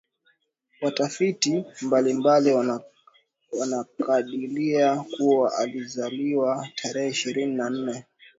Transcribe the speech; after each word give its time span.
watafiti 0.81 1.65
mbalimbali 1.81 2.51
wanakadilia 3.51 5.05
kuwa 5.17 5.57
alizaliwa 5.57 6.67
tarehe 6.75 7.09
ishirini 7.09 7.53
na 7.55 7.69
nne 7.69 8.05